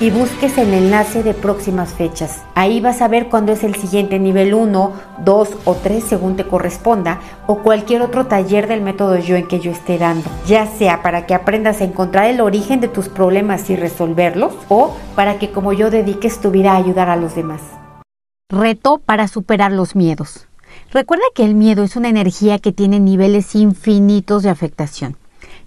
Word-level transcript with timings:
y 0.00 0.10
busques 0.10 0.56
el 0.56 0.72
enlace 0.72 1.22
de 1.22 1.34
próximas 1.34 1.92
fechas. 1.92 2.42
Ahí 2.54 2.80
vas 2.80 3.02
a 3.02 3.08
ver 3.08 3.28
cuándo 3.28 3.52
es 3.52 3.62
el 3.62 3.74
siguiente 3.74 4.18
nivel 4.18 4.54
1, 4.54 4.92
2 5.24 5.48
o 5.66 5.74
3 5.74 6.02
según 6.02 6.36
te 6.36 6.44
corresponda 6.44 7.20
o 7.46 7.58
cualquier 7.58 8.00
otro 8.00 8.26
taller 8.26 8.66
del 8.66 8.80
método 8.80 9.18
yo 9.18 9.36
en 9.36 9.46
que 9.46 9.60
yo 9.60 9.70
esté 9.70 9.98
dando, 9.98 10.28
ya 10.46 10.66
sea 10.66 11.02
para 11.02 11.26
que 11.26 11.34
aprendas 11.34 11.82
a 11.82 11.84
encontrar 11.84 12.30
el 12.30 12.40
origen 12.40 12.80
de 12.80 12.88
tus 12.88 13.10
problemas 13.10 13.68
y 13.68 13.76
resolverlos 13.76 14.54
o 14.68 14.96
para 15.14 15.38
que 15.38 15.50
como 15.50 15.74
yo 15.74 15.90
dediques 15.90 16.40
tu 16.40 16.50
vida 16.50 16.72
a 16.72 16.76
ayudar 16.76 17.10
a 17.10 17.16
los 17.16 17.34
demás. 17.34 17.60
Reto 18.48 18.98
para 19.04 19.28
superar 19.28 19.70
los 19.70 19.94
miedos. 19.94 20.48
Recuerda 20.92 21.24
que 21.34 21.44
el 21.44 21.54
miedo 21.54 21.84
es 21.84 21.96
una 21.96 22.08
energía 22.08 22.58
que 22.58 22.72
tiene 22.72 23.00
niveles 23.00 23.54
infinitos 23.54 24.42
de 24.42 24.50
afectación 24.50 25.19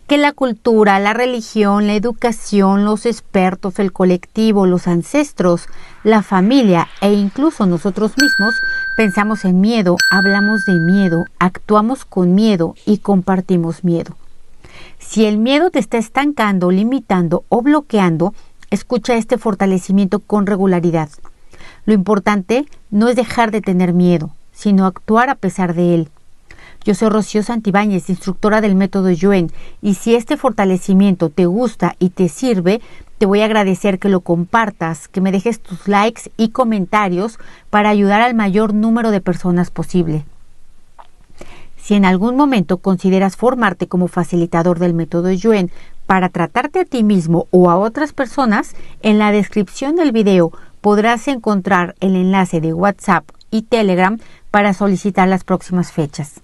que 0.07 0.17
la 0.17 0.33
cultura, 0.33 0.99
la 0.99 1.13
religión, 1.13 1.87
la 1.87 1.95
educación, 1.95 2.83
los 2.85 3.05
expertos, 3.05 3.79
el 3.79 3.93
colectivo, 3.93 4.65
los 4.65 4.87
ancestros, 4.87 5.67
la 6.03 6.21
familia 6.23 6.87
e 7.01 7.13
incluso 7.13 7.65
nosotros 7.65 8.11
mismos 8.17 8.55
pensamos 8.97 9.45
en 9.45 9.61
miedo, 9.61 9.95
hablamos 10.11 10.65
de 10.65 10.73
miedo, 10.73 11.25
actuamos 11.39 12.03
con 12.05 12.35
miedo 12.35 12.75
y 12.85 12.97
compartimos 12.97 13.83
miedo. 13.83 14.15
Si 14.99 15.25
el 15.25 15.37
miedo 15.37 15.69
te 15.69 15.79
está 15.79 15.97
estancando, 15.97 16.71
limitando 16.71 17.43
o 17.49 17.61
bloqueando, 17.61 18.33
escucha 18.71 19.15
este 19.15 19.37
fortalecimiento 19.37 20.19
con 20.19 20.45
regularidad. 20.45 21.09
Lo 21.85 21.93
importante 21.93 22.65
no 22.89 23.07
es 23.07 23.15
dejar 23.15 23.51
de 23.51 23.61
tener 23.61 23.93
miedo, 23.93 24.31
sino 24.51 24.85
actuar 24.85 25.29
a 25.29 25.35
pesar 25.35 25.73
de 25.73 25.95
él. 25.95 26.09
Yo 26.85 26.93
soy 26.95 27.09
Rocío 27.09 27.43
Santibáñez, 27.43 28.09
instructora 28.09 28.59
del 28.59 28.75
método 28.75 29.09
Yuen, 29.09 29.51
y 29.81 29.93
si 29.93 30.15
este 30.15 30.35
fortalecimiento 30.35 31.29
te 31.29 31.45
gusta 31.45 31.95
y 31.97 32.09
te 32.09 32.27
sirve, 32.27 32.81
te 33.17 33.25
voy 33.25 33.39
a 33.39 33.45
agradecer 33.45 33.99
que 33.99 34.09
lo 34.09 34.19
compartas, 34.19 35.07
que 35.07 35.21
me 35.21 35.31
dejes 35.31 35.61
tus 35.61 35.87
likes 35.87 36.29
y 36.35 36.49
comentarios 36.49 37.39
para 37.69 37.89
ayudar 37.89 38.21
al 38.21 38.33
mayor 38.33 38.73
número 38.73 39.11
de 39.11 39.21
personas 39.21 39.71
posible. 39.71 40.25
Si 41.77 41.95
en 41.95 42.03
algún 42.03 42.35
momento 42.35 42.77
consideras 42.77 43.37
formarte 43.37 43.87
como 43.87 44.09
facilitador 44.09 44.79
del 44.79 44.93
método 44.93 45.31
Yuen 45.31 45.71
para 46.05 46.27
tratarte 46.27 46.81
a 46.81 46.85
ti 46.85 47.03
mismo 47.03 47.47
o 47.51 47.69
a 47.69 47.77
otras 47.77 48.11
personas, 48.11 48.75
en 49.01 49.19
la 49.19 49.31
descripción 49.31 49.95
del 49.95 50.11
video 50.11 50.51
podrás 50.81 51.29
encontrar 51.29 51.95
el 52.01 52.17
enlace 52.17 52.59
de 52.59 52.73
WhatsApp 52.73 53.23
y 53.51 53.61
Telegram 53.61 54.19
para 54.51 54.73
solicitar 54.73 55.29
las 55.29 55.45
próximas 55.45 55.93
fechas. 55.93 56.41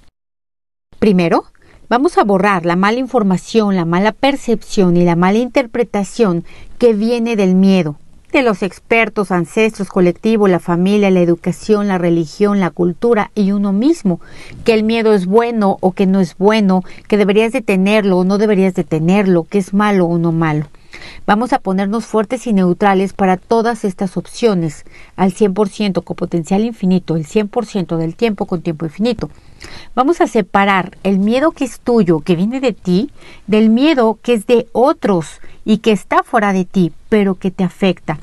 Primero, 1.00 1.46
vamos 1.88 2.18
a 2.18 2.26
borrar 2.26 2.66
la 2.66 2.76
mala 2.76 3.00
información, 3.00 3.78
la 3.78 3.86
mala 3.86 4.12
percepción 4.12 4.98
y 4.98 5.06
la 5.06 5.16
mala 5.16 5.38
interpretación 5.38 6.44
que 6.78 6.92
viene 6.92 7.38
del 7.38 7.56
miedo, 7.56 7.96
de 8.34 8.42
los 8.42 8.64
expertos, 8.64 9.32
ancestros, 9.32 9.88
colectivo, 9.88 10.50
la 10.50 10.60
familia, 10.60 11.10
la 11.10 11.22
educación, 11.22 11.88
la 11.88 11.98
religión, 11.98 12.60
la 12.60 12.70
cultura 12.70 13.32
y 13.34 13.54
uno 13.54 13.72
mismo, 13.72 14.20
que 14.66 14.74
el 14.74 14.84
miedo 14.84 15.14
es 15.14 15.26
bueno 15.26 15.78
o 15.80 15.94
que 15.94 16.06
no 16.06 16.20
es 16.20 16.36
bueno, 16.38 16.84
que 17.08 17.16
deberías 17.16 17.54
de 17.54 17.62
tenerlo 17.62 18.18
o 18.18 18.24
no 18.26 18.38
deberías 18.38 18.74
de 18.74 18.84
tenerlo, 18.84 19.46
que 19.46 19.60
es 19.60 19.74
malo 19.74 20.06
o 20.06 20.18
no 20.18 20.34
malo. 20.34 20.68
Vamos 21.26 21.54
a 21.54 21.60
ponernos 21.60 22.06
fuertes 22.08 22.46
y 22.46 22.52
neutrales 22.52 23.14
para 23.14 23.38
todas 23.38 23.86
estas 23.86 24.18
opciones, 24.18 24.84
al 25.16 25.34
100% 25.34 26.04
con 26.04 26.18
potencial 26.18 26.66
infinito, 26.66 27.16
el 27.16 27.26
100% 27.26 27.96
del 27.96 28.16
tiempo 28.16 28.48
con 28.48 28.62
tiempo 28.62 28.86
infinito. 28.86 29.30
Vamos 29.96 30.22
a 30.22 30.28
separar 30.28 30.98
el 31.04 31.20
miedo 31.20 31.52
que 31.52 31.66
es 31.66 31.80
tuyo, 31.80 32.20
que 32.20 32.36
viene 32.36 32.60
de 32.60 32.74
ti, 32.74 33.10
del 33.48 33.70
miedo 33.70 34.18
que 34.22 34.34
es 34.34 34.48
de 34.48 34.68
otros 34.72 35.42
y 35.66 35.80
que 35.80 35.92
está 35.92 36.24
fuera 36.24 36.54
de 36.54 36.66
ti, 36.66 36.92
pero 37.10 37.36
que 37.36 37.52
te 37.52 37.64
afecta. 37.64 38.20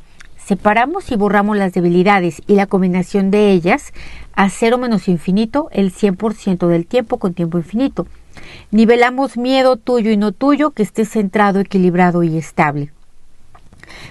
Separamos 0.46 1.10
y 1.10 1.16
borramos 1.16 1.56
las 1.56 1.72
debilidades 1.72 2.40
y 2.46 2.54
la 2.54 2.66
combinación 2.66 3.30
de 3.30 3.50
ellas 3.50 3.92
a 4.34 4.48
cero 4.48 4.78
menos 4.78 5.08
infinito 5.08 5.68
el 5.72 5.92
100% 5.92 6.68
del 6.68 6.86
tiempo 6.86 7.18
con 7.18 7.34
tiempo 7.34 7.58
infinito. 7.58 8.06
Nivelamos 8.70 9.36
miedo 9.36 9.76
tuyo 9.76 10.10
y 10.10 10.16
no 10.16 10.32
tuyo 10.32 10.70
que 10.70 10.82
esté 10.82 11.04
centrado, 11.04 11.58
equilibrado 11.60 12.22
y 12.22 12.36
estable. 12.36 12.92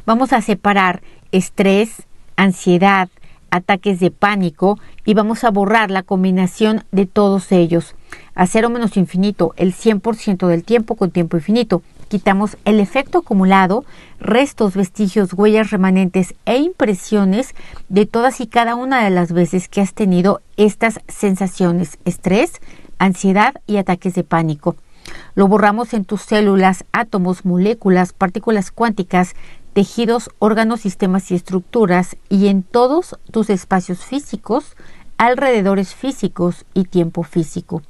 Vamos 0.06 0.34
a 0.34 0.42
separar 0.42 1.02
estrés, 1.32 2.04
ansiedad, 2.36 3.10
ataques 3.50 4.00
de 4.00 4.12
pánico 4.12 4.80
y 5.06 5.14
vamos 5.14 5.44
a 5.44 5.52
borrar 5.52 5.92
la 5.92 6.04
combinación 6.04 6.84
de 6.92 7.06
todos 7.06 7.52
ellos. 7.52 7.96
A 8.34 8.48
cero 8.48 8.70
menos 8.70 8.98
infinito, 8.98 9.54
el 9.56 9.74
100% 9.74 10.48
del 10.48 10.64
tiempo 10.64 10.96
con 10.96 11.12
tiempo 11.12 11.38
infinito. 11.38 11.84
Quitamos 12.08 12.58
el 12.66 12.80
efecto 12.80 13.20
acumulado, 13.20 13.86
restos, 14.20 14.76
vestigios, 14.76 15.34
huellas 15.34 15.72
remanentes 15.72 16.36
e 16.46 16.58
impresiones 16.58 17.56
de 17.90 18.06
todas 18.06 18.42
y 18.42 18.48
cada 18.48 18.76
una 18.76 19.04
de 19.04 19.10
las 19.10 19.32
veces 19.32 19.70
que 19.70 19.82
has 19.82 19.94
tenido 19.94 20.42
estas 20.58 21.00
sensaciones, 21.08 21.98
estrés, 22.06 22.62
ansiedad 23.00 23.56
y 23.68 23.78
ataques 23.78 24.14
de 24.16 24.24
pánico. 24.24 24.76
Lo 25.36 25.48
borramos 25.48 25.94
en 25.94 26.06
tus 26.06 26.22
células, 26.22 26.86
átomos, 26.92 27.46
moléculas, 27.46 28.14
partículas 28.14 28.72
cuánticas, 28.72 29.36
tejidos, 29.76 30.30
órganos, 30.40 30.80
sistemas 30.80 31.30
y 31.32 31.36
estructuras 31.36 32.16
y 32.30 32.48
en 32.48 32.64
todos 32.64 33.20
tus 33.30 33.50
espacios 33.50 34.06
físicos, 34.06 34.78
alrededores 35.18 35.94
físicos 35.94 36.66
y 36.74 36.86
tiempo 36.86 37.24
físico. 37.24 37.82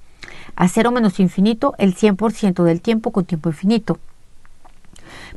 A 0.55 0.67
cero 0.67 0.89
menos 0.89 1.19
infinito, 1.19 1.75
el 1.77 1.95
100% 1.95 2.63
del 2.63 2.81
tiempo 2.81 3.11
con 3.11 3.25
tiempo 3.25 3.49
infinito. 3.49 3.99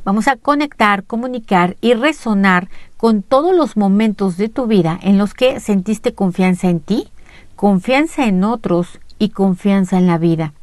Vamos 0.03 0.27
a 0.27 0.37
conectar, 0.37 1.03
comunicar 1.03 1.77
y 1.81 1.93
resonar 1.93 2.67
con 2.97 3.21
todos 3.21 3.55
los 3.55 3.77
momentos 3.77 4.35
de 4.35 4.49
tu 4.49 4.65
vida 4.65 4.99
en 5.03 5.19
los 5.19 5.35
que 5.35 5.59
sentiste 5.59 6.15
confianza 6.15 6.67
en 6.67 6.79
ti, 6.79 7.09
confianza 7.55 8.25
en 8.25 8.43
otros 8.43 8.99
y 9.19 9.29
confianza 9.29 9.99
en 9.99 10.07
la 10.07 10.17
vida. 10.17 10.53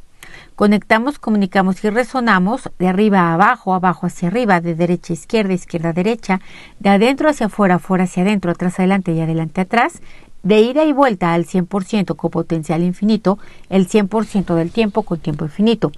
Conectamos, 0.57 1.19
comunicamos 1.19 1.83
y 1.83 1.89
resonamos 1.91 2.71
de 2.79 2.87
arriba 2.87 3.19
a 3.19 3.35
abajo, 3.35 3.75
abajo 3.75 4.07
hacia 4.07 4.29
arriba, 4.29 4.59
de 4.59 4.73
derecha 4.73 5.13
a 5.13 5.13
izquierda, 5.13 5.53
izquierda 5.53 5.89
a 5.89 5.93
derecha, 5.93 6.41
de 6.79 6.89
adentro 6.89 7.29
hacia 7.29 7.45
afuera, 7.45 7.75
afuera 7.75 8.05
hacia 8.05 8.23
adentro, 8.23 8.49
atrás 8.49 8.79
adelante 8.79 9.11
y 9.11 9.21
adelante 9.21 9.61
atrás, 9.61 10.01
de 10.41 10.59
ida 10.61 10.83
y 10.83 10.93
vuelta 10.93 11.35
al 11.35 11.45
100% 11.45 12.15
con 12.15 12.31
potencial 12.31 12.81
infinito, 12.81 13.37
el 13.69 13.87
100% 13.87 14.55
del 14.55 14.71
tiempo 14.71 15.03
con 15.03 15.19
tiempo 15.19 15.45
infinito. 15.45 15.91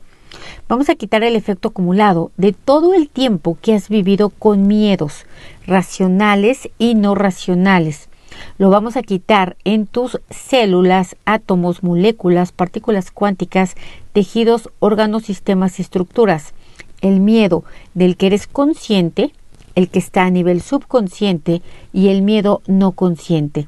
Vamos 0.68 0.90
a 0.90 0.96
quitar 0.96 1.24
el 1.24 1.38
efecto 1.38 1.70
acumulado 1.70 2.32
de 2.36 2.52
todo 2.52 2.94
el 2.94 3.08
tiempo 3.08 3.58
que 3.62 3.76
has 3.76 3.88
vivido 3.88 4.28
con 4.28 4.68
miedos 4.68 5.26
racionales 5.68 6.68
y 6.78 6.96
no 6.96 7.16
racionales 7.16 8.09
lo 8.58 8.70
vamos 8.70 8.98
a 8.98 9.04
quitar 9.04 9.56
en 9.64 9.88
tus 9.88 10.20
células, 10.30 11.16
átomos, 11.26 11.84
moléculas, 11.84 12.52
partículas 12.52 13.12
cuánticas, 13.12 13.76
tejidos, 14.14 14.70
órganos, 14.80 15.24
sistemas 15.24 15.80
y 15.80 15.82
estructuras. 15.82 16.54
El 17.02 17.20
miedo 17.20 17.64
del 17.94 18.18
que 18.18 18.28
eres 18.28 18.48
consciente, 18.48 19.34
el 19.76 19.90
que 19.90 20.00
está 20.00 20.26
a 20.26 20.30
nivel 20.30 20.62
subconsciente 20.62 21.62
y 21.94 22.10
el 22.10 22.22
miedo 22.22 22.62
no 22.68 22.92
consciente. 22.92 23.68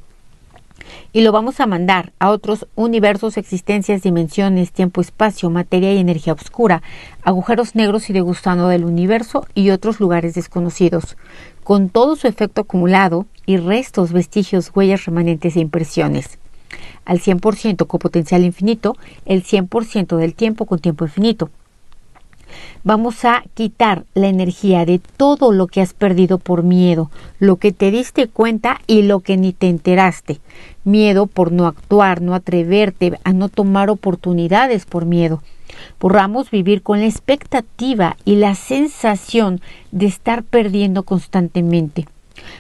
Y 1.13 1.21
lo 1.21 1.31
vamos 1.31 1.59
a 1.59 1.68
mandar 1.68 2.12
a 2.19 2.29
otros 2.29 2.68
universos, 2.75 3.38
existencias, 3.38 4.01
dimensiones, 4.01 4.71
tiempo, 4.71 5.01
espacio, 5.01 5.50
materia 5.50 5.94
y 5.94 6.00
energía 6.00 6.33
oscura, 6.33 6.81
agujeros 7.23 7.75
negros 7.75 8.09
y 8.09 8.13
de 8.13 8.21
del 8.21 8.85
universo 8.85 9.45
y 9.53 9.69
otros 9.69 10.00
lugares 10.00 10.33
desconocidos 10.33 11.18
con 11.63 11.90
todo 11.90 12.16
su 12.16 12.28
efecto 12.28 12.62
acumulado 12.62 13.25
y 13.46 13.58
restos, 13.58 14.12
vestigios, 14.12 14.72
huellas 14.74 15.06
remanentes 15.06 15.56
e 15.56 15.60
impresiones. 15.60 16.38
al 17.04 17.19
100% 17.19 17.88
con 17.88 18.00
potencial 18.00 18.44
infinito, 18.46 18.96
el 19.25 19.44
100% 19.44 20.18
del 20.18 20.34
tiempo 20.36 20.66
con 20.66 20.80
tiempo 20.80 21.04
infinito. 21.06 21.50
Vamos 22.84 23.25
a 23.25 23.44
quitar 23.54 24.06
la 24.13 24.28
energía 24.28 24.86
de 24.86 25.00
todo 25.00 25.52
lo 25.52 25.68
que 25.68 25.81
has 25.81 25.94
perdido 25.94 26.38
por 26.38 26.63
miedo, 26.63 27.10
lo 27.40 27.58
que 27.58 27.72
te 27.72 27.92
diste 27.92 28.28
cuenta 28.28 28.81
y 28.88 29.04
lo 29.04 29.19
que 29.19 29.38
ni 29.38 29.54
te 29.54 29.69
enteraste. 29.69 30.40
Miedo 30.84 31.28
por 31.28 31.52
no 31.52 31.68
actuar, 31.68 32.22
no 32.22 32.34
atreverte, 32.34 33.19
a 33.24 33.34
no 33.34 33.50
tomar 33.50 33.90
oportunidades 33.90 34.86
por 34.86 35.06
miedo. 35.06 35.42
Borramos 36.00 36.51
vivir 36.51 36.81
con 36.81 37.00
la 37.00 37.06
expectativa 37.06 38.18
y 38.25 38.36
la 38.36 38.56
sensación 38.56 39.62
de 39.92 40.07
estar 40.07 40.44
perdiendo 40.44 41.04
constantemente. 41.04 42.07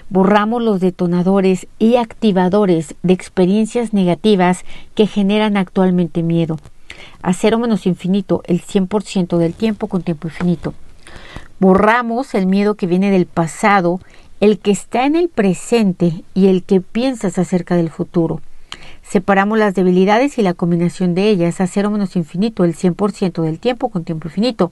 Borramos 0.09 0.61
los 0.61 0.79
detonadores 0.79 1.67
y 1.79 1.95
activadores 1.95 2.95
de 3.03 3.13
experiencias 3.13 3.93
negativas 3.93 4.63
que 4.95 5.07
generan 5.07 5.57
actualmente 5.57 6.23
miedo. 6.23 6.59
A 7.21 7.33
cero 7.33 7.57
menos 7.57 7.85
infinito 7.85 8.43
el 8.45 8.61
100% 8.61 9.37
del 9.37 9.53
tiempo 9.53 9.87
con 9.87 10.03
tiempo 10.03 10.27
infinito. 10.27 10.73
Borramos 11.59 12.33
el 12.35 12.47
miedo 12.47 12.75
que 12.75 12.87
viene 12.87 13.11
del 13.11 13.25
pasado, 13.25 13.99
el 14.39 14.59
que 14.59 14.71
está 14.71 15.05
en 15.05 15.15
el 15.15 15.29
presente 15.29 16.23
y 16.33 16.47
el 16.47 16.63
que 16.63 16.81
piensas 16.81 17.37
acerca 17.37 17.75
del 17.75 17.89
futuro. 17.89 18.41
Separamos 19.03 19.57
las 19.57 19.75
debilidades 19.75 20.37
y 20.37 20.41
la 20.41 20.53
combinación 20.53 21.15
de 21.15 21.29
ellas 21.29 21.59
a 21.59 21.67
cero 21.67 21.89
menos 21.89 22.15
infinito 22.15 22.63
el 22.63 22.75
100% 22.75 23.41
del 23.43 23.59
tiempo 23.59 23.89
con 23.89 24.03
tiempo 24.03 24.27
infinito. 24.27 24.71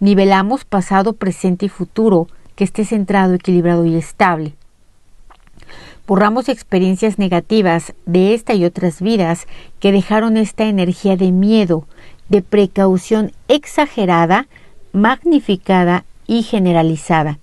Nivelamos 0.00 0.64
pasado, 0.64 1.12
presente 1.12 1.66
y 1.66 1.68
futuro 1.68 2.28
que 2.54 2.64
esté 2.64 2.84
centrado, 2.84 3.34
equilibrado 3.34 3.84
y 3.84 3.96
estable. 3.96 4.54
Borramos 6.06 6.48
experiencias 6.48 7.18
negativas 7.18 7.92
de 8.06 8.34
esta 8.34 8.54
y 8.54 8.64
otras 8.64 9.02
vidas 9.02 9.46
que 9.80 9.92
dejaron 9.92 10.36
esta 10.36 10.64
energía 10.64 11.16
de 11.16 11.32
miedo, 11.32 11.86
de 12.28 12.42
precaución 12.42 13.32
exagerada, 13.48 14.46
magnificada 14.92 16.04
y 16.26 16.44
generalizada. 16.44 17.38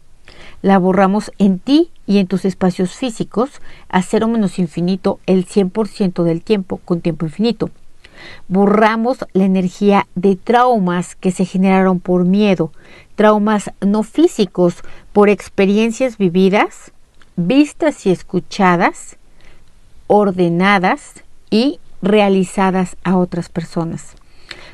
La 0.64 0.80
borramos 0.80 1.34
en 1.40 1.60
ti 1.60 1.92
y 2.08 2.20
en 2.20 2.28
tus 2.28 2.46
espacios 2.46 2.94
físicos 2.94 3.62
a 3.90 4.02
cero 4.02 4.30
menos 4.30 4.60
infinito 4.60 5.20
el 5.26 5.46
100% 5.46 6.24
del 6.24 6.42
tiempo 6.42 6.78
con 6.86 7.02
tiempo 7.02 7.26
infinito. 7.26 7.70
Borramos 8.48 9.26
la 9.34 9.44
energía 9.44 10.08
de 10.16 10.38
traumas 10.38 11.16
que 11.16 11.32
se 11.32 11.44
generaron 11.44 12.00
por 12.00 12.24
miedo, 12.24 12.72
traumas 13.16 13.72
no 13.82 14.04
físicos, 14.04 14.78
por 15.12 15.28
experiencias 15.28 16.18
vividas, 16.18 16.94
vistas 17.36 18.06
y 18.06 18.12
escuchadas, 18.12 19.18
ordenadas 20.08 21.24
y 21.50 21.82
realizadas 22.02 22.96
a 23.04 23.18
otras 23.18 23.50
personas. 23.50 24.16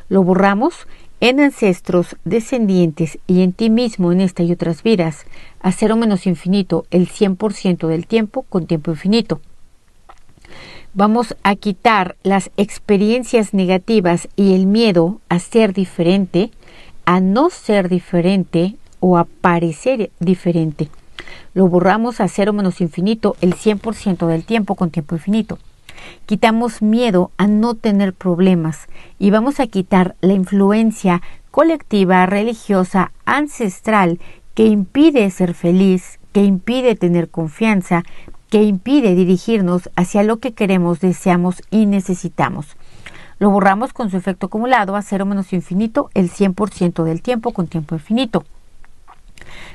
Lo 0.08 0.22
borramos 0.22 0.86
en 1.22 1.40
ancestros, 1.40 2.16
descendientes 2.24 3.20
y 3.28 3.42
en 3.42 3.54
ti 3.54 3.70
mismo 3.70 4.12
en 4.12 4.22
esta 4.22 4.44
y 4.44 4.52
otras 4.52 4.84
vidas, 4.84 5.26
a 5.60 5.72
cero 5.72 5.96
menos 5.96 6.26
infinito 6.28 6.86
el 6.92 7.10
100% 7.10 7.88
del 7.88 8.08
tiempo 8.08 8.44
con 8.44 8.68
tiempo 8.68 8.92
infinito. 8.92 9.42
Vamos 10.94 11.36
a 11.44 11.56
quitar 11.56 12.16
las 12.24 12.50
experiencias 12.58 13.54
negativas 13.54 14.28
y 14.36 14.56
el 14.56 14.66
miedo 14.66 15.22
a 15.30 15.40
ser 15.40 15.74
diferente, 15.74 16.52
a 17.06 17.20
no 17.20 17.50
ser 17.50 17.90
diferente 17.90 18.76
o 19.00 19.18
a 19.18 19.26
parecer 19.26 20.12
diferente. 20.20 20.90
Lo 21.54 21.68
borramos 21.68 22.20
a 22.22 22.28
cero 22.28 22.54
menos 22.54 22.82
infinito 22.82 23.36
el 23.42 23.56
100% 23.56 24.26
del 24.28 24.44
tiempo 24.46 24.76
con 24.76 24.90
tiempo 24.90 25.16
infinito. 25.16 25.60
Quitamos 26.26 26.82
miedo 26.82 27.32
a 27.38 27.48
no 27.48 27.76
tener 27.76 28.14
problemas 28.14 28.88
y 29.18 29.32
vamos 29.32 29.60
a 29.60 29.68
quitar 29.68 30.16
la 30.22 30.34
influencia 30.34 31.22
colectiva, 31.52 32.26
religiosa, 32.26 33.12
ancestral 33.26 34.20
que 34.54 34.66
impide 34.66 35.30
ser 35.32 35.54
feliz, 35.54 36.20
que 36.34 36.44
impide 36.44 36.96
tener 36.96 37.30
confianza, 37.30 38.04
que 38.50 38.64
impide 38.64 39.16
dirigirnos 39.16 39.90
hacia 39.96 40.24
lo 40.24 40.38
que 40.38 40.54
queremos, 40.54 41.00
deseamos 41.00 41.62
y 41.72 41.86
necesitamos. 41.86 42.76
Lo 43.40 43.50
borramos 43.50 43.94
con 43.94 44.10
su 44.10 44.18
efecto 44.18 44.48
acumulado 44.48 44.96
a 44.96 45.02
cero 45.02 45.26
menos 45.26 45.54
infinito 45.54 46.10
el 46.14 46.30
100% 46.30 47.04
del 47.04 47.22
tiempo 47.22 47.54
con 47.54 47.68
tiempo 47.68 47.96
infinito. 47.96 48.44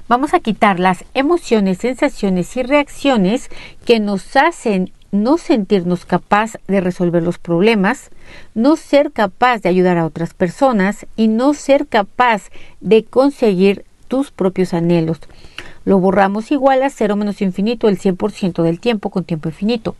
Vamos 0.06 0.34
a 0.34 0.40
quitar 0.40 0.78
las 0.78 1.04
emociones, 1.14 1.78
sensaciones 1.78 2.54
y 2.56 2.62
reacciones 2.62 3.50
que 3.86 4.00
nos 4.00 4.36
hacen 4.36 4.92
no 5.14 5.38
sentirnos 5.38 6.04
capaz 6.04 6.56
de 6.66 6.80
resolver 6.80 7.22
los 7.22 7.38
problemas, 7.38 8.10
no 8.54 8.74
ser 8.74 9.12
capaz 9.12 9.62
de 9.62 9.68
ayudar 9.68 9.96
a 9.96 10.06
otras 10.06 10.34
personas 10.34 11.06
y 11.14 11.28
no 11.28 11.54
ser 11.54 11.86
capaz 11.86 12.50
de 12.80 13.04
conseguir 13.04 13.84
tus 14.08 14.32
propios 14.32 14.74
anhelos. 14.74 15.20
Lo 15.84 16.00
borramos 16.00 16.50
igual 16.50 16.82
a 16.82 16.90
cero 16.90 17.14
menos 17.14 17.42
infinito 17.42 17.88
el 17.88 17.98
100% 17.98 18.62
del 18.64 18.80
tiempo 18.80 19.10
con 19.10 19.22
tiempo 19.22 19.48
infinito. 19.48 19.94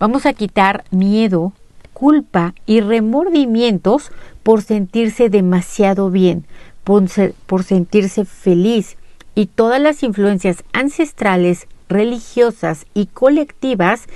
Vamos 0.00 0.26
a 0.26 0.32
quitar 0.32 0.82
miedo, 0.90 1.52
culpa 1.92 2.52
y 2.66 2.80
remordimientos 2.80 4.10
por 4.42 4.62
sentirse 4.62 5.28
demasiado 5.28 6.10
bien, 6.10 6.46
por, 6.82 7.04
por 7.46 7.62
sentirse 7.62 8.24
feliz 8.24 8.96
y 9.36 9.46
todas 9.46 9.80
las 9.80 10.02
influencias 10.02 10.64
ancestrales, 10.72 11.68
religiosas 11.92 12.86
y 12.94 13.06
colectivas 13.06 14.06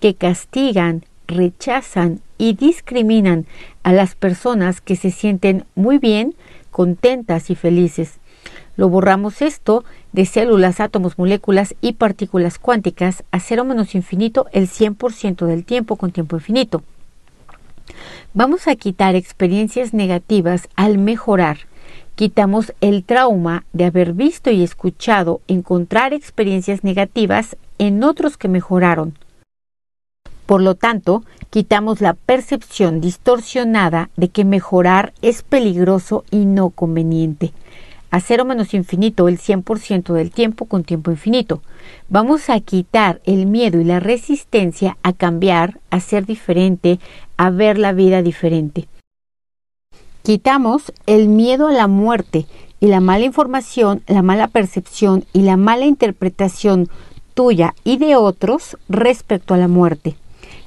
que 0.00 0.14
castigan, 0.14 1.04
rechazan 1.26 2.20
y 2.38 2.54
discriminan 2.54 3.46
a 3.82 3.92
las 3.92 4.14
personas 4.14 4.80
que 4.80 4.96
se 4.96 5.10
sienten 5.10 5.64
muy 5.74 5.98
bien, 5.98 6.34
contentas 6.70 7.50
y 7.50 7.54
felices. 7.54 8.18
Lo 8.76 8.88
borramos 8.88 9.40
esto 9.42 9.84
de 10.12 10.26
células, 10.26 10.80
átomos, 10.80 11.18
moléculas 11.18 11.74
y 11.80 11.94
partículas 11.94 12.58
cuánticas 12.58 13.24
a 13.30 13.40
cero 13.40 13.64
menos 13.64 13.94
infinito 13.94 14.46
el 14.52 14.68
100% 14.68 15.46
del 15.46 15.64
tiempo 15.64 15.96
con 15.96 16.12
tiempo 16.12 16.36
infinito. 16.36 16.82
Vamos 18.34 18.68
a 18.68 18.76
quitar 18.76 19.14
experiencias 19.14 19.94
negativas 19.94 20.68
al 20.76 20.98
mejorar. 20.98 21.58
Quitamos 22.16 22.72
el 22.80 23.04
trauma 23.04 23.64
de 23.72 23.84
haber 23.84 24.12
visto 24.12 24.50
y 24.50 24.64
escuchado 24.64 25.40
encontrar 25.46 26.12
experiencias 26.12 26.82
negativas 26.82 27.56
en 27.78 28.02
otros 28.02 28.36
que 28.36 28.48
mejoraron. 28.48 29.16
Por 30.46 30.62
lo 30.62 30.74
tanto, 30.74 31.22
quitamos 31.50 32.00
la 32.00 32.14
percepción 32.14 33.00
distorsionada 33.00 34.10
de 34.16 34.28
que 34.28 34.44
mejorar 34.44 35.12
es 35.22 35.42
peligroso 35.42 36.24
y 36.30 36.46
no 36.46 36.70
conveniente 36.70 37.52
a 38.10 38.20
cero 38.20 38.44
menos 38.44 38.72
infinito 38.72 39.28
el 39.28 39.38
100% 39.38 40.14
del 40.14 40.30
tiempo 40.30 40.64
con 40.64 40.84
tiempo 40.84 41.10
infinito. 41.10 41.62
Vamos 42.08 42.48
a 42.48 42.60
quitar 42.60 43.20
el 43.24 43.44
miedo 43.46 43.80
y 43.80 43.84
la 43.84 44.00
resistencia 44.00 44.96
a 45.02 45.12
cambiar, 45.12 45.80
a 45.90 46.00
ser 46.00 46.24
diferente, 46.24 46.98
a 47.36 47.50
ver 47.50 47.78
la 47.78 47.92
vida 47.92 48.22
diferente. 48.22 48.88
Quitamos 50.26 50.92
el 51.06 51.28
miedo 51.28 51.68
a 51.68 51.72
la 51.72 51.86
muerte 51.86 52.46
y 52.80 52.88
la 52.88 52.98
mala 52.98 53.24
información, 53.24 54.02
la 54.08 54.22
mala 54.22 54.48
percepción 54.48 55.24
y 55.32 55.42
la 55.42 55.56
mala 55.56 55.86
interpretación 55.86 56.88
tuya 57.34 57.76
y 57.84 57.98
de 57.98 58.16
otros 58.16 58.76
respecto 58.88 59.54
a 59.54 59.56
la 59.56 59.68
muerte. 59.68 60.16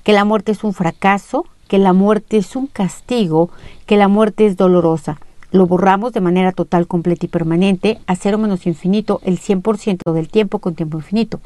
Que 0.06 0.14
la 0.14 0.24
muerte 0.24 0.54
es 0.54 0.64
un 0.64 0.74
fracaso, 0.74 1.46
que 1.68 1.78
la 1.78 1.92
muerte 1.92 2.38
es 2.38 2.56
un 2.56 2.68
castigo, 2.68 3.50
que 3.86 3.98
la 3.98 4.08
muerte 4.08 4.46
es 4.46 4.56
dolorosa 4.56 5.20
lo 5.52 5.66
borramos 5.66 6.14
de 6.14 6.22
manera 6.22 6.52
total, 6.52 6.88
completa 6.88 7.26
y 7.26 7.30
permanente 7.30 8.00
a 8.06 8.16
cero 8.16 8.38
menos 8.38 8.68
infinito 8.68 9.20
el 9.24 9.40
100% 9.40 10.14
del 10.14 10.30
tiempo 10.30 10.60
con 10.60 10.76
tiempo 10.76 11.00
infinito. 11.00 11.40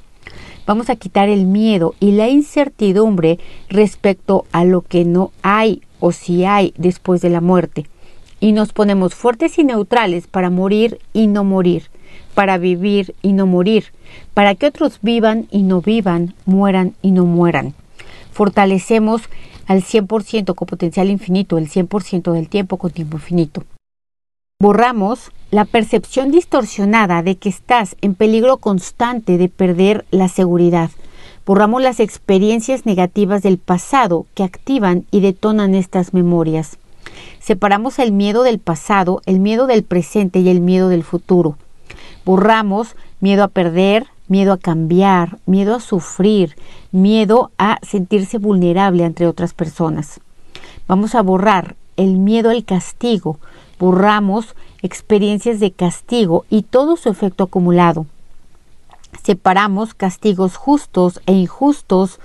Vamos 0.67 0.89
a 0.89 0.97
quitar 0.97 1.29
el 1.29 1.45
miedo 1.45 1.95
y 1.99 2.11
la 2.11 2.29
incertidumbre 2.29 3.39
respecto 3.69 4.45
a 4.51 4.65
lo 4.65 4.81
que 4.81 5.05
no 5.05 5.31
hay 5.41 5.81
o 5.99 6.11
si 6.11 6.43
hay 6.43 6.73
después 6.77 7.21
de 7.21 7.29
la 7.29 7.41
muerte. 7.41 7.85
Y 8.43 8.51
nos 8.51 8.73
ponemos 8.73 9.15
fuertes 9.15 9.57
y 9.57 9.63
neutrales 9.63 10.27
para 10.27 10.49
morir 10.49 10.99
y 11.13 11.27
no 11.27 11.45
morir, 11.45 11.83
para 12.33 12.57
vivir 12.57 13.15
y 13.21 13.31
no 13.31 13.47
morir, 13.47 13.85
para 14.33 14.53
que 14.53 14.65
otros 14.65 14.99
vivan 15.01 15.47
y 15.49 15.63
no 15.63 15.79
vivan, 15.79 16.35
mueran 16.45 16.93
y 17.01 17.11
no 17.11 17.23
mueran. 17.23 17.73
Fortalecemos 18.33 19.21
al 19.65 19.81
100% 19.81 20.55
con 20.55 20.65
potencial 20.65 21.09
infinito, 21.09 21.57
el 21.57 21.69
100% 21.69 22.33
del 22.33 22.49
tiempo 22.49 22.75
con 22.75 22.91
tiempo 22.91 23.15
infinito. 23.15 23.63
Borramos 24.59 25.31
la 25.49 25.63
percepción 25.63 26.29
distorsionada 26.29 27.23
de 27.23 27.37
que 27.37 27.47
estás 27.47 27.95
en 28.01 28.13
peligro 28.13 28.57
constante 28.57 29.37
de 29.37 29.47
perder 29.47 30.03
la 30.11 30.27
seguridad. 30.27 30.91
Borramos 31.45 31.81
las 31.81 32.01
experiencias 32.01 32.85
negativas 32.85 33.41
del 33.41 33.57
pasado 33.57 34.25
que 34.33 34.43
activan 34.43 35.05
y 35.11 35.21
detonan 35.21 35.75
estas 35.75 36.13
memorias. 36.13 36.77
Separamos 37.39 37.99
el 37.99 38.11
miedo 38.11 38.43
del 38.43 38.59
pasado, 38.59 39.21
el 39.25 39.39
miedo 39.39 39.67
del 39.67 39.83
presente 39.83 40.39
y 40.39 40.49
el 40.49 40.61
miedo 40.61 40.89
del 40.89 41.03
futuro. 41.03 41.57
Borramos 42.25 42.95
miedo 43.19 43.43
a 43.43 43.47
perder, 43.47 44.07
miedo 44.27 44.53
a 44.53 44.57
cambiar, 44.57 45.39
miedo 45.45 45.75
a 45.75 45.79
sufrir, 45.79 46.55
miedo 46.91 47.51
a 47.57 47.79
sentirse 47.81 48.37
vulnerable 48.37 49.03
entre 49.03 49.27
otras 49.27 49.53
personas. 49.53 50.19
Vamos 50.87 51.15
a 51.15 51.21
borrar 51.21 51.75
el 51.97 52.17
miedo 52.17 52.49
al 52.49 52.65
castigo, 52.65 53.39
borramos 53.79 54.55
experiencias 54.81 55.59
de 55.59 55.71
castigo 55.71 56.45
y 56.49 56.63
todo 56.63 56.97
su 56.97 57.09
efecto 57.09 57.45
acumulado. 57.45 58.05
Separamos 59.23 59.93
castigos 59.93 60.57
justos 60.57 61.21
e 61.25 61.33
injustos, 61.33 62.19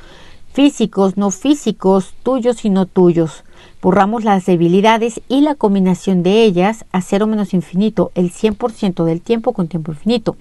físicos, 0.52 1.16
no 1.16 1.30
físicos, 1.30 2.14
tuyos 2.22 2.64
y 2.64 2.70
no 2.70 2.86
tuyos. 2.86 3.44
Borramos 3.80 4.24
las 4.24 4.44
debilidades 4.44 5.20
y 5.28 5.40
la 5.40 5.54
combinación 5.54 6.24
de 6.24 6.42
ellas 6.42 6.84
a 6.90 7.00
cero 7.00 7.28
menos 7.28 7.54
infinito, 7.54 8.10
el 8.16 8.32
100% 8.32 9.04
del 9.04 9.20
tiempo 9.20 9.52
con 9.52 9.68
tiempo 9.68 9.92
infinito. 9.92 10.36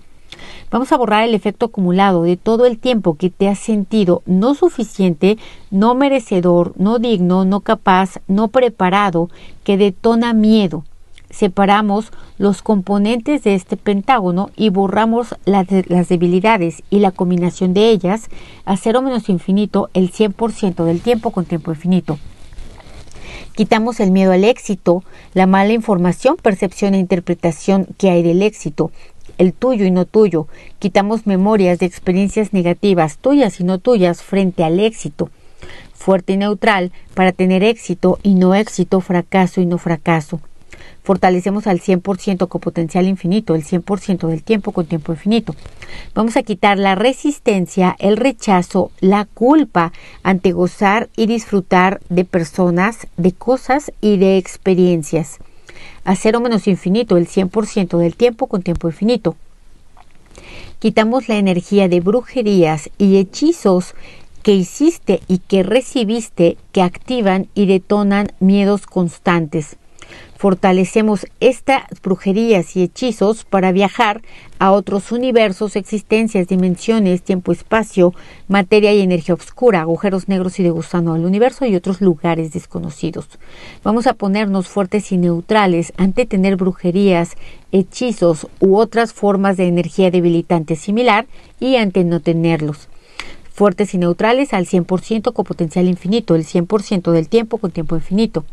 Vamos 0.72 0.91
a 0.91 0.98
borrar 0.98 1.24
el 1.24 1.36
efecto 1.36 1.67
acumulado 1.67 2.24
de 2.24 2.36
todo 2.36 2.65
el 2.65 2.79
tiempo 2.79 3.15
que 3.15 3.29
te 3.29 3.48
has 3.48 3.60
sentido 3.60 4.24
no 4.25 4.56
suficiente, 4.56 5.38
no 5.72 5.96
merecedor, 5.96 6.74
no 6.77 7.00
digno, 7.00 7.46
no 7.46 7.62
capaz, 7.62 8.20
no 8.27 8.48
preparado, 8.48 9.29
que 9.63 9.77
detona 9.77 10.34
miedo. 10.34 10.84
Separamos 11.29 12.12
los 12.38 12.62
componentes 12.62 13.44
de 13.44 13.53
este 13.53 13.77
pentágono 13.77 14.50
y 14.56 14.70
borramos 14.70 15.36
las, 15.46 15.67
debilidades 15.67 16.84
y 16.89 17.00
la 17.00 17.12
combinación 17.12 17.74
de 17.74 17.89
ellas 17.89 18.29
a 18.65 18.77
cero 18.77 19.01
menos 19.01 19.29
infinito 19.29 19.89
el 19.94 20.12
100% 20.12 20.86
del 20.86 21.01
tiempo 21.01 21.32
con 21.32 21.46
tiempo 21.46 21.72
infinito. 21.72 22.17
Quitamos 23.58 24.00
el 24.00 24.12
miedo 24.12 24.34
al 24.34 24.44
éxito, 24.44 25.04
la 25.34 25.48
mala 25.48 25.74
información, 25.74 26.36
percepción 26.40 26.94
e 26.94 27.00
interpretación 27.00 27.88
que 27.98 28.12
hay 28.12 28.22
del 28.22 28.44
éxito, 28.44 28.92
el 29.40 29.52
tuyo 29.52 29.84
y 29.86 29.90
no 29.90 30.06
tuyo. 30.06 30.48
Quitamos 30.78 31.26
memorias 31.26 31.80
de 31.80 31.88
experiencias 31.88 32.54
negativas, 32.54 33.18
tuyas 33.18 33.60
y 33.60 33.64
no 33.64 33.80
tuyas, 33.80 34.22
frente 34.22 34.64
al 34.64 34.80
éxito. 34.80 35.32
Fuerte 35.96 36.34
y 36.34 36.38
neutral 36.38 36.92
para 37.16 37.32
tener 37.32 37.64
éxito 37.64 38.20
y 38.22 38.36
no 38.36 38.54
éxito, 38.54 39.02
fracaso 39.02 39.60
y 39.60 39.66
no 39.66 39.80
fracaso. 39.80 40.40
Fortalecemos 41.03 41.67
al 41.67 41.79
100% 41.79 42.47
con 42.47 42.62
potencial 42.62 43.07
infinito, 43.07 43.55
el 43.55 43.63
100% 43.63 44.27
del 44.27 44.43
tiempo 44.43 44.71
con 44.71 44.86
tiempo 44.86 45.13
infinito. 45.13 45.55
Vamos 46.13 46.36
a 46.36 46.43
quitar 46.43 46.77
la 46.77 46.95
resistencia, 46.95 47.95
el 48.00 48.17
rechazo, 48.17 48.91
la 49.00 49.25
culpa 49.25 49.93
ante 50.24 50.51
gozar 50.51 51.09
y 51.15 51.27
disfrutar 51.27 52.01
de 52.09 52.25
personas, 52.25 53.07
de 53.15 53.31
cosas 53.31 53.91
y 54.01 54.17
de 54.17 54.38
experiencias 54.38 55.39
a 56.07 56.15
cero 56.15 56.39
menos 56.39 56.67
infinito, 56.67 57.17
el 57.17 57.27
100% 57.27 57.97
del 57.97 58.15
tiempo 58.15 58.47
con 58.47 58.63
tiempo 58.63 58.88
infinito. 58.88 59.36
Quitamos 60.79 61.27
la 61.27 61.36
energía 61.36 61.89
de 61.89 62.00
brujerías 62.00 62.89
y 62.97 63.17
hechizos 63.17 63.93
que 64.41 64.53
hiciste 64.53 65.21
y 65.27 65.39
que 65.39 65.63
recibiste 65.63 66.57
que 66.71 66.81
activan 66.81 67.47
y 67.55 67.65
detonan 67.65 68.31
miedos 68.39 68.86
constantes 68.86 69.75
fortalecemos 70.38 71.25
estas 71.39 71.84
brujerías 72.03 72.75
y 72.75 72.84
hechizos 72.84 73.44
para 73.44 73.72
viajar 73.72 74.22
a 74.60 74.72
otros 74.72 75.12
universos, 75.12 75.75
existencias, 75.75 76.48
dimensiones, 76.48 77.24
tiempo, 77.24 77.51
espacio, 77.51 78.13
materia 78.48 78.94
y 78.94 79.01
energía 79.01 79.36
oscura, 79.36 79.82
agujeros 79.82 80.27
negros 80.29 80.60
y 80.60 80.63
de 80.63 80.70
gusano 80.70 81.13
al 81.13 81.25
universo 81.25 81.65
y 81.65 81.75
otros 81.75 82.01
lugares 82.01 82.53
desconocidos. 82.53 83.27
Vamos 83.84 84.08
a 84.08 84.13
ponernos 84.13 84.67
fuertes 84.67 85.12
y 85.12 85.17
neutrales 85.17 85.91
ante 85.98 86.25
tener 86.25 86.56
brujerías, 86.56 87.36
hechizos 87.72 88.48
u 88.60 88.77
otras 88.77 89.13
formas 89.13 89.58
de 89.58 89.67
energía 89.67 90.12
debilitante 90.12 90.75
similar 90.75 91.25
y 91.60 91.75
ante 91.75 92.03
no 92.03 92.20
tenerlos 92.20 92.88
fuertes 93.58 93.96
y 93.96 93.98
neutrales 93.98 94.53
al 94.53 94.67
100% 94.67 95.34
con 95.34 95.44
potencial 95.44 95.88
infinito, 95.88 96.36
el 96.36 96.46
100% 96.46 97.12
del 97.12 97.27
tiempo 97.27 97.58
con 97.58 97.72
tiempo 97.72 97.96
infinito. 97.96 98.46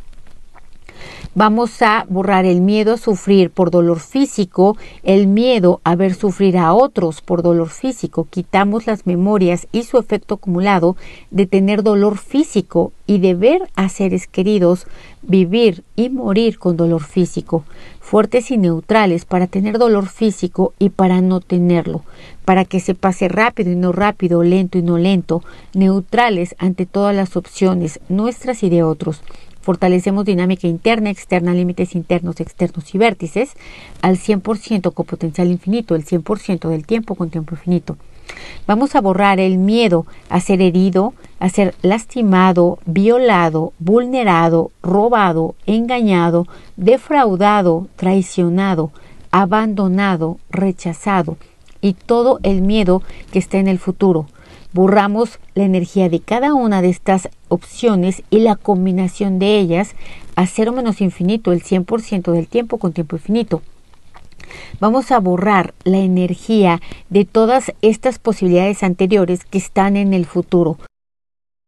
Vamos 1.36 1.82
a 1.82 2.06
borrar 2.08 2.44
el 2.44 2.60
miedo 2.60 2.92
a 2.92 2.96
sufrir 2.96 3.50
por 3.50 3.72
dolor 3.72 3.98
físico, 3.98 4.76
el 5.02 5.26
miedo 5.26 5.80
a 5.82 5.96
ver 5.96 6.14
sufrir 6.14 6.56
a 6.56 6.72
otros 6.74 7.22
por 7.22 7.42
dolor 7.42 7.70
físico. 7.70 8.28
Quitamos 8.30 8.86
las 8.86 9.04
memorias 9.04 9.66
y 9.72 9.82
su 9.82 9.98
efecto 9.98 10.34
acumulado 10.34 10.96
de 11.32 11.46
tener 11.46 11.82
dolor 11.82 12.18
físico 12.18 12.92
y 13.08 13.18
de 13.18 13.34
ver 13.34 13.68
a 13.74 13.88
seres 13.88 14.28
queridos 14.28 14.86
vivir 15.22 15.82
y 15.96 16.08
morir 16.08 16.60
con 16.60 16.76
dolor 16.76 17.02
físico. 17.02 17.64
Fuertes 17.98 18.52
y 18.52 18.56
neutrales 18.56 19.24
para 19.24 19.48
tener 19.48 19.78
dolor 19.78 20.06
físico 20.06 20.72
y 20.78 20.90
para 20.90 21.20
no 21.20 21.40
tenerlo. 21.40 22.04
Para 22.44 22.64
que 22.64 22.78
se 22.78 22.94
pase 22.94 23.26
rápido 23.26 23.72
y 23.72 23.76
no 23.76 23.90
rápido, 23.90 24.44
lento 24.44 24.78
y 24.78 24.82
no 24.82 24.98
lento. 24.98 25.42
Neutrales 25.72 26.54
ante 26.58 26.86
todas 26.86 27.16
las 27.16 27.36
opciones, 27.36 27.98
nuestras 28.08 28.62
y 28.62 28.70
de 28.70 28.84
otros 28.84 29.20
Fortalecemos 29.64 30.26
dinámica 30.26 30.66
interna, 30.66 31.08
externa, 31.08 31.54
límites 31.54 31.94
internos, 31.94 32.38
externos 32.38 32.94
y 32.94 32.98
vértices 32.98 33.54
al 34.02 34.18
100% 34.18 34.92
con 34.92 35.06
potencial 35.06 35.48
infinito, 35.48 35.94
el 35.94 36.04
100% 36.04 36.68
del 36.68 36.84
tiempo 36.84 37.14
con 37.14 37.30
tiempo 37.30 37.54
infinito. 37.54 37.96
Vamos 38.66 38.94
a 38.94 39.00
borrar 39.00 39.40
el 39.40 39.56
miedo 39.56 40.04
a 40.28 40.40
ser 40.40 40.60
herido, 40.60 41.14
a 41.40 41.48
ser 41.48 41.74
lastimado, 41.80 42.78
violado, 42.84 43.72
vulnerado, 43.78 44.70
robado, 44.82 45.54
engañado, 45.64 46.46
defraudado, 46.76 47.88
traicionado, 47.96 48.92
abandonado, 49.30 50.36
rechazado 50.50 51.38
y 51.80 51.94
todo 51.94 52.38
el 52.42 52.60
miedo 52.60 53.02
que 53.32 53.38
está 53.38 53.56
en 53.56 53.68
el 53.68 53.78
futuro 53.78 54.26
borramos 54.74 55.38
la 55.54 55.64
energía 55.64 56.10
de 56.10 56.20
cada 56.20 56.52
una 56.52 56.82
de 56.82 56.90
estas 56.90 57.30
opciones 57.48 58.22
y 58.28 58.40
la 58.40 58.56
combinación 58.56 59.38
de 59.38 59.58
ellas 59.58 59.94
a 60.34 60.46
cero 60.46 60.72
menos 60.72 61.00
infinito, 61.00 61.52
el 61.52 61.62
100% 61.62 62.32
del 62.32 62.48
tiempo 62.48 62.78
con 62.78 62.92
tiempo 62.92 63.16
infinito. 63.16 63.62
Vamos 64.80 65.12
a 65.12 65.20
borrar 65.20 65.72
la 65.84 65.98
energía 65.98 66.82
de 67.08 67.24
todas 67.24 67.72
estas 67.82 68.18
posibilidades 68.18 68.82
anteriores 68.82 69.44
que 69.44 69.58
están 69.58 69.96
en 69.96 70.12
el 70.12 70.26
futuro. 70.26 70.76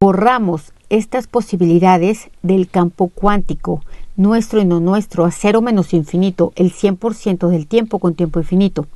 Borramos 0.01 0.73
estas 0.91 1.27
posibilidades 1.27 2.29
del 2.43 2.69
campo 2.69 3.09
cuántico, 3.09 3.83
nuestro 4.17 4.61
y 4.61 4.65
no 4.65 4.81
nuestro, 4.81 5.25
a 5.25 5.31
cero 5.31 5.63
menos 5.63 5.95
infinito, 5.95 6.53
el 6.57 6.73
100% 6.73 7.49
del 7.49 7.67
tiempo 7.67 7.99
con 7.99 8.15
tiempo 8.15 8.41
infinito 8.41 8.87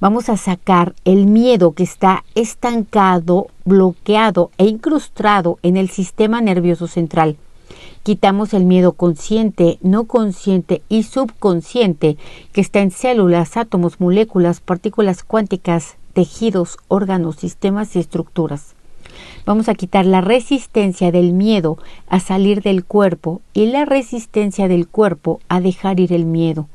vamos 0.00 0.28
a 0.28 0.36
sacar 0.36 0.94
el 1.04 1.26
miedo 1.26 1.72
que 1.72 1.84
está 1.84 2.24
estancado, 2.34 3.46
bloqueado 3.64 4.50
e 4.58 4.66
incrustado 4.66 5.58
en 5.62 5.76
el 5.76 5.88
sistema 5.88 6.40
nervioso 6.40 6.86
central. 6.88 7.36
Quitamos 8.02 8.52
el 8.52 8.64
miedo 8.64 8.92
consciente, 8.94 9.78
no 9.80 10.04
consciente 10.04 10.82
y 10.88 11.04
subconsciente 11.04 12.16
que 12.52 12.60
está 12.60 12.80
en 12.80 12.90
células, 12.90 13.56
átomos, 13.56 14.00
moléculas, 14.00 14.60
partículas 14.60 15.22
cuánticas, 15.22 15.96
tejidos, 16.12 16.78
órganos, 16.88 17.36
sistemas 17.36 17.94
y 17.94 18.00
estructuras. 18.00 18.74
Vamos 19.46 19.68
a 19.68 19.74
quitar 19.74 20.04
la 20.04 20.20
resistencia 20.20 21.12
del 21.12 21.32
miedo 21.32 21.78
a 22.08 22.18
salir 22.18 22.62
del 22.62 22.84
cuerpo 22.84 23.40
y 23.52 23.66
la 23.66 23.84
resistencia 23.84 24.66
del 24.66 24.88
cuerpo 24.88 25.40
a 25.48 25.60
dejar 25.60 26.00
ir 26.00 26.12
el 26.12 26.24
miedo 26.24 26.66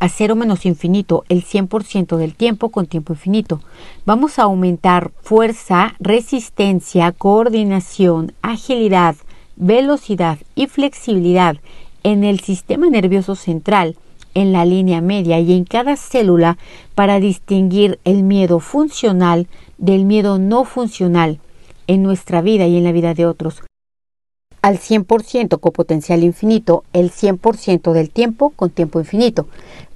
a 0.00 0.08
cero 0.08 0.34
menos 0.34 0.66
infinito 0.66 1.24
el 1.28 1.44
100% 1.44 2.16
del 2.16 2.34
tiempo 2.34 2.70
con 2.70 2.86
tiempo 2.86 3.12
infinito. 3.12 3.60
Vamos 4.06 4.38
a 4.38 4.44
aumentar 4.44 5.12
fuerza, 5.22 5.94
resistencia, 6.00 7.12
coordinación, 7.12 8.32
agilidad, 8.42 9.14
velocidad 9.56 10.38
y 10.54 10.66
flexibilidad 10.66 11.58
en 12.02 12.24
el 12.24 12.40
sistema 12.40 12.88
nervioso 12.88 13.36
central, 13.36 13.96
en 14.32 14.52
la 14.52 14.64
línea 14.64 15.00
media 15.00 15.38
y 15.38 15.52
en 15.52 15.64
cada 15.64 15.96
célula 15.96 16.56
para 16.94 17.20
distinguir 17.20 17.98
el 18.04 18.22
miedo 18.22 18.58
funcional 18.58 19.48
del 19.76 20.04
miedo 20.04 20.38
no 20.38 20.64
funcional 20.64 21.40
en 21.86 22.02
nuestra 22.02 22.40
vida 22.40 22.66
y 22.66 22.76
en 22.76 22.84
la 22.84 22.92
vida 22.92 23.12
de 23.14 23.26
otros 23.26 23.62
al 24.62 24.78
100% 24.78 25.58
con 25.60 25.72
potencial 25.72 26.22
infinito 26.22 26.84
el 26.92 27.10
100% 27.10 27.92
del 27.92 28.10
tiempo 28.10 28.50
con 28.50 28.70
tiempo 28.70 29.00
infinito. 29.00 29.46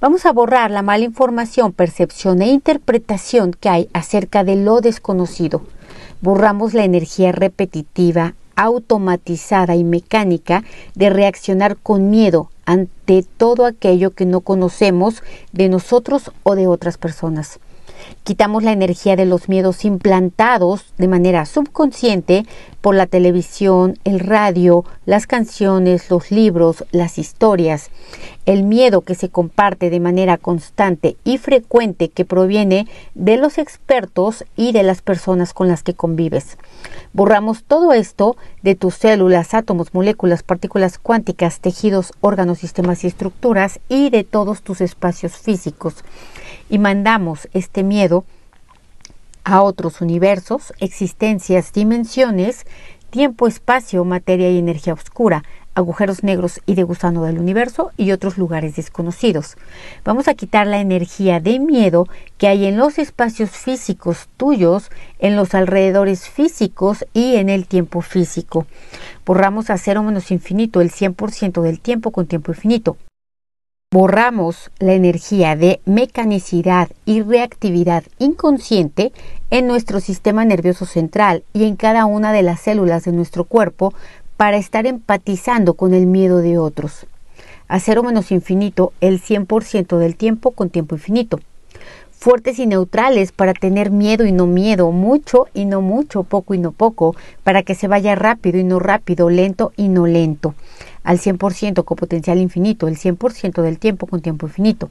Vamos 0.01 0.25
a 0.25 0.33
borrar 0.33 0.71
la 0.71 0.81
mala 0.81 1.05
información, 1.05 1.71
percepción 1.71 2.41
e 2.41 2.47
interpretación 2.47 3.53
que 3.53 3.69
hay 3.69 3.89
acerca 3.93 4.43
de 4.43 4.55
lo 4.55 4.81
desconocido. 4.81 5.61
Borramos 6.21 6.73
la 6.73 6.83
energía 6.83 7.31
repetitiva, 7.31 8.35
automatizada 8.55 9.75
y 9.75 9.83
mecánica 9.83 10.63
de 10.95 11.09
reaccionar 11.09 11.77
con 11.77 12.09
miedo 12.09 12.49
ante 12.65 13.23
todo 13.37 13.65
aquello 13.65 14.11
que 14.11 14.25
no 14.25 14.41
conocemos 14.41 15.21
de 15.51 15.69
nosotros 15.69 16.31
o 16.43 16.55
de 16.55 16.67
otras 16.67 16.97
personas. 16.97 17.59
Quitamos 18.23 18.63
la 18.63 18.71
energía 18.71 19.15
de 19.15 19.25
los 19.25 19.49
miedos 19.49 19.85
implantados 19.85 20.93
de 20.97 21.07
manera 21.07 21.45
subconsciente 21.45 22.45
por 22.81 22.95
la 22.95 23.05
televisión, 23.05 23.99
el 24.03 24.19
radio, 24.19 24.83
las 25.05 25.27
canciones, 25.27 26.09
los 26.09 26.31
libros, 26.31 26.85
las 26.91 27.17
historias. 27.17 27.89
El 28.45 28.63
miedo 28.63 29.01
que 29.01 29.15
se 29.15 29.29
comparte 29.29 29.89
de 29.89 29.99
manera 29.99 30.37
constante 30.37 31.17
y 31.23 31.37
frecuente 31.37 32.09
que 32.09 32.25
proviene 32.25 32.87
de 33.13 33.37
los 33.37 33.57
expertos 33.57 34.43
y 34.55 34.71
de 34.71 34.83
las 34.83 35.01
personas 35.01 35.53
con 35.53 35.67
las 35.67 35.83
que 35.83 35.93
convives. 35.93 36.57
Borramos 37.13 37.63
todo 37.63 37.93
esto 37.93 38.37
de 38.61 38.75
tus 38.75 38.95
células, 38.95 39.53
átomos, 39.53 39.93
moléculas, 39.93 40.43
partículas 40.43 40.99
cuánticas, 40.99 41.59
tejidos, 41.59 42.11
órganos, 42.21 42.59
sistemas 42.59 43.03
y 43.03 43.07
estructuras 43.07 43.79
y 43.87 44.09
de 44.09 44.23
todos 44.23 44.61
tus 44.61 44.81
espacios 44.81 45.33
físicos 45.37 46.03
y 46.69 46.79
mandamos 46.79 47.47
este 47.53 47.83
miedo 47.83 48.25
a 49.43 49.61
otros 49.61 50.01
universos, 50.01 50.73
existencias, 50.79 51.71
dimensiones, 51.71 52.65
tiempo, 53.11 53.47
espacio, 53.47 54.03
materia 54.03 54.49
y 54.49 54.57
energía 54.57 54.93
oscura, 54.93 55.43
agujeros 55.75 56.23
negros 56.23 56.61
y 56.65 56.75
de 56.75 56.83
gusano 56.83 57.23
del 57.23 57.37
universo 57.37 57.91
y 57.97 58.11
otros 58.11 58.37
lugares 58.37 58.75
desconocidos. 58.77 59.55
Vamos 60.03 60.27
a 60.27 60.33
quitar 60.33 60.65
la 60.65 60.79
energía 60.79 61.39
de 61.39 61.59
miedo 61.59 62.07
que 62.37 62.47
hay 62.47 62.65
en 62.65 62.77
los 62.77 62.97
espacios 62.97 63.51
físicos 63.51 64.29
tuyos, 64.37 64.89
en 65.19 65.35
los 65.35 65.53
alrededores 65.53 66.27
físicos 66.27 67.05
y 67.13 67.35
en 67.35 67.49
el 67.49 67.67
tiempo 67.67 68.01
físico. 68.01 68.65
Borramos 69.25 69.69
a 69.69 69.77
cero 69.77 70.01
menos 70.01 70.31
infinito 70.31 70.81
el 70.81 70.91
100% 70.91 71.61
del 71.61 71.79
tiempo 71.79 72.11
con 72.11 72.25
tiempo 72.25 72.51
infinito 72.51 72.97
borramos 73.95 74.71
la 74.79 74.91
energía 74.91 75.55
de 75.55 75.79
mecanicidad 75.85 76.89
y 77.05 77.21
reactividad 77.21 78.03
inconsciente 78.19 79.13
en 79.51 79.67
nuestro 79.67 80.01
sistema 80.01 80.43
nervioso 80.43 80.85
central 80.85 81.45
y 81.53 81.63
en 81.63 81.77
cada 81.77 82.05
una 82.05 82.33
de 82.33 82.41
las 82.41 82.59
células 82.59 83.05
de 83.05 83.13
nuestro 83.13 83.45
cuerpo 83.45 83.93
para 84.35 84.57
estar 84.57 84.85
empatizando 84.85 85.75
con 85.75 85.93
el 85.93 86.07
miedo 86.07 86.39
de 86.39 86.57
otros. 86.57 87.05
A 87.69 87.79
cero 87.79 88.03
menos 88.03 88.33
infinito 88.33 88.91
el 88.99 89.21
100% 89.21 89.97
del 89.97 90.17
tiempo 90.17 90.51
con 90.51 90.69
tiempo 90.69 90.95
infinito. 90.95 91.39
Fuertes 92.17 92.59
y 92.59 92.65
neutrales 92.65 93.31
para 93.31 93.53
tener 93.53 93.91
miedo 93.91 94.25
y 94.25 94.31
no 94.31 94.47
miedo, 94.47 94.91
mucho 94.91 95.47
y 95.53 95.65
no 95.65 95.81
mucho, 95.81 96.23
poco 96.23 96.53
y 96.53 96.57
no 96.57 96.71
poco, 96.71 97.15
para 97.43 97.61
que 97.63 97.75
se 97.75 97.87
vaya 97.87 98.15
rápido 98.15 98.59
y 98.59 98.63
no 98.63 98.79
rápido, 98.79 99.29
lento 99.29 99.73
y 99.77 99.89
no 99.89 100.07
lento 100.07 100.55
al 101.05 101.19
100% 101.19 101.85
con 101.85 101.95
potencial 101.95 102.39
infinito, 102.39 102.87
el 102.87 102.97
100% 102.97 103.61
del 103.61 103.79
tiempo 103.79 104.07
con 104.07 104.21
tiempo 104.21 104.47
infinito. 104.47 104.89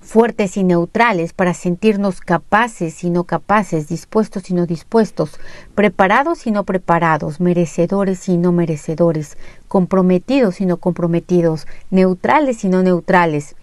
Fuertes 0.00 0.56
y 0.56 0.64
neutrales 0.64 1.32
para 1.32 1.54
sentirnos 1.54 2.20
capaces 2.20 3.04
y 3.04 3.10
no 3.10 3.24
capaces, 3.24 3.88
dispuestos 3.88 4.50
y 4.50 4.54
no 4.54 4.66
dispuestos, 4.66 5.38
preparados 5.74 6.46
y 6.46 6.50
no 6.50 6.64
preparados, 6.64 7.38
merecedores 7.40 8.28
y 8.28 8.38
no 8.38 8.50
merecedores, 8.50 9.36
comprometidos 9.68 10.60
y 10.60 10.66
no 10.66 10.78
comprometidos, 10.78 11.66
neutrales 11.90 12.64
y 12.64 12.68
no 12.68 12.82
neutrales. 12.82 13.54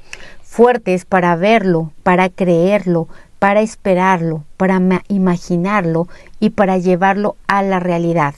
Fuertes 0.55 1.03
para 1.03 1.35
verlo, 1.35 1.91
para 2.03 2.29
creerlo, 2.29 3.09
para 3.39 3.59
esperarlo, 3.59 4.45
para 4.55 4.81
imaginarlo 5.09 6.07
y 6.39 6.51
para 6.51 6.77
llevarlo 6.77 7.35
a 7.45 7.61
la 7.61 7.81
realidad. 7.81 8.35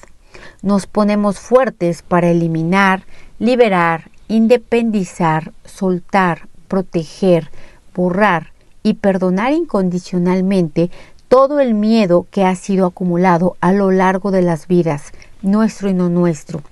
Nos 0.64 0.88
ponemos 0.88 1.38
fuertes 1.38 2.02
para 2.02 2.32
eliminar, 2.32 3.04
liberar, 3.38 4.10
independizar, 4.30 5.52
soltar, 5.64 6.48
proteger, 6.68 7.52
borrar 7.94 8.48
y 8.82 8.96
perdonar 8.96 9.54
incondicionalmente 9.54 10.90
todo 11.28 11.60
el 11.60 11.76
miedo 11.76 12.26
que 12.32 12.46
ha 12.46 12.56
sido 12.56 12.88
acumulado 12.88 13.58
a 13.62 13.74
lo 13.74 13.92
largo 13.92 14.32
de 14.32 14.42
las 14.42 14.66
vidas, 14.66 15.12
nuestro 15.44 15.88
y 15.88 15.94
no 15.94 16.10
nuestro, 16.10 16.64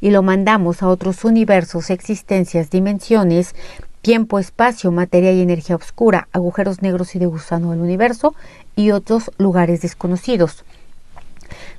y 0.00 0.10
lo 0.10 0.24
mandamos 0.24 0.82
a 0.82 0.88
otros 0.88 1.24
universos, 1.24 1.90
existencias, 1.90 2.68
dimensiones, 2.68 3.54
tiempo, 4.08 4.38
espacio, 4.38 4.90
materia 4.90 5.32
y 5.32 5.42
energía 5.42 5.76
oscura, 5.76 6.28
agujeros 6.32 6.80
negros 6.80 7.14
y 7.14 7.18
de 7.18 7.26
gusano 7.26 7.72
del 7.72 7.80
universo 7.80 8.34
y 8.74 8.92
otros 8.92 9.30
lugares 9.36 9.82
desconocidos 9.82 10.64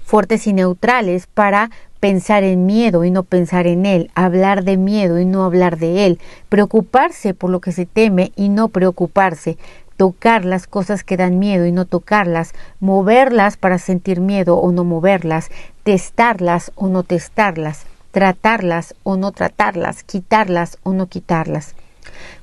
fuertes 0.04 0.46
y 0.46 0.54
neutrales 0.54 1.26
para 1.26 1.72
pensar 2.00 2.44
en 2.44 2.68
miedo 2.68 3.04
y 3.04 3.10
no 3.10 3.24
pensar 3.24 3.66
en 3.66 3.88
él, 3.88 4.12
hablar 4.14 4.64
de 4.64 4.78
miedo 4.78 5.20
y 5.20 5.26
no 5.26 5.44
hablar 5.44 5.80
de 5.80 6.06
él, 6.06 6.20
preocuparse 6.50 7.34
por 7.34 7.50
lo 7.50 7.62
que 7.62 7.72
se 7.72 7.88
teme 7.88 8.32
y 8.36 8.50
no 8.50 8.68
preocuparse, 8.68 9.58
tocar 9.98 10.46
las 10.46 10.68
cosas 10.68 11.04
que 11.04 11.18
dan 11.18 11.40
miedo 11.40 11.66
y 11.66 11.72
no 11.72 11.86
tocarlas, 11.86 12.54
moverlas 12.80 13.58
para 13.58 13.80
sentir 13.80 14.22
miedo 14.22 14.56
o 14.58 14.72
no 14.72 14.84
moverlas, 14.84 15.50
testarlas 15.82 16.72
o 16.76 16.90
no 16.90 17.02
testarlas, 17.02 17.88
tratarlas 18.12 18.94
o 19.02 19.18
no 19.18 19.32
tratarlas, 19.32 20.04
quitarlas 20.04 20.78
o 20.84 20.94
no 20.94 21.08
quitarlas. 21.08 21.74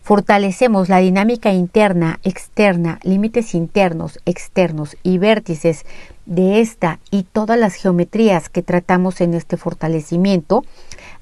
Fortalecemos 0.02 0.88
la 0.88 0.98
dinámica 0.98 1.52
interna, 1.52 2.20
externa, 2.22 3.00
límites 3.02 3.54
internos, 3.54 4.20
externos 4.24 4.96
y 5.02 5.18
vértices 5.18 5.84
de 6.26 6.60
esta 6.60 7.00
y 7.10 7.24
todas 7.24 7.58
las 7.58 7.74
geometrías 7.74 8.48
que 8.48 8.62
tratamos 8.62 9.20
en 9.20 9.34
este 9.34 9.56
fortalecimiento 9.56 10.64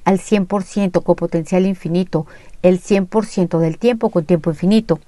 al 0.04 0.18
100% 0.18 1.02
con 1.02 1.16
potencial 1.16 1.66
infinito, 1.66 2.26
el 2.62 2.80
100% 2.80 3.58
del 3.58 3.78
tiempo 3.78 4.10
con 4.10 4.24
tiempo 4.24 4.50
infinito. 4.50 4.98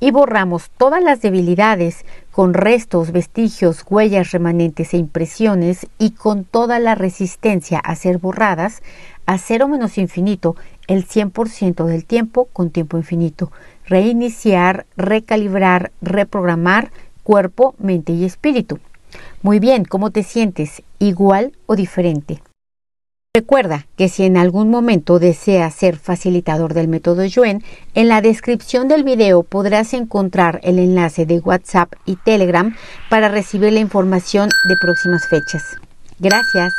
Y 0.00 0.10
borramos 0.10 0.70
todas 0.76 1.02
las 1.02 1.22
debilidades 1.22 2.04
con 2.30 2.54
restos, 2.54 3.12
vestigios, 3.12 3.84
huellas 3.88 4.32
remanentes 4.32 4.94
e 4.94 4.98
impresiones 4.98 5.86
y 5.98 6.10
con 6.10 6.44
toda 6.44 6.78
la 6.78 6.94
resistencia 6.94 7.78
a 7.78 7.96
ser 7.96 8.18
borradas 8.18 8.82
a 9.26 9.38
cero 9.38 9.68
menos 9.68 9.98
infinito 9.98 10.56
el 10.86 11.06
100% 11.06 11.84
del 11.84 12.04
tiempo 12.04 12.48
con 12.52 12.70
tiempo 12.70 12.96
infinito. 12.96 13.50
Reiniciar, 13.86 14.86
recalibrar, 14.96 15.92
reprogramar, 16.00 16.90
cuerpo, 17.22 17.74
mente 17.78 18.12
y 18.12 18.24
espíritu. 18.24 18.78
Muy 19.42 19.58
bien, 19.58 19.84
¿cómo 19.84 20.10
te 20.10 20.22
sientes? 20.22 20.82
¿Igual 20.98 21.52
o 21.66 21.76
diferente? 21.76 22.40
Recuerda 23.36 23.86
que 23.98 24.08
si 24.08 24.22
en 24.22 24.38
algún 24.38 24.70
momento 24.70 25.18
deseas 25.18 25.74
ser 25.74 25.98
facilitador 25.98 26.72
del 26.72 26.88
método 26.88 27.22
Yuen, 27.26 27.62
en 27.92 28.08
la 28.08 28.22
descripción 28.22 28.88
del 28.88 29.04
video 29.04 29.42
podrás 29.42 29.92
encontrar 29.92 30.58
el 30.62 30.78
enlace 30.78 31.26
de 31.26 31.40
WhatsApp 31.40 31.92
y 32.06 32.16
Telegram 32.16 32.74
para 33.10 33.28
recibir 33.28 33.74
la 33.74 33.80
información 33.80 34.48
de 34.66 34.76
próximas 34.78 35.28
fechas. 35.28 35.76
Gracias. 36.18 36.72